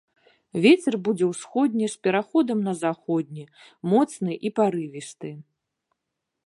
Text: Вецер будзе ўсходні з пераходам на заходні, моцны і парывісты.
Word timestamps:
Вецер 0.63 0.95
будзе 1.07 1.25
ўсходні 1.31 1.89
з 1.95 2.07
пераходам 2.07 2.65
на 2.69 2.73
заходні, 2.83 3.45
моцны 3.93 4.33
і 4.49 4.53
парывісты. 4.61 5.29